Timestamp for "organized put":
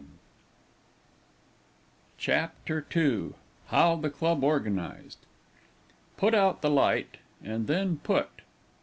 4.43-6.33